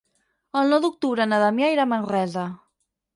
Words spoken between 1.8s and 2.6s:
a Manresa.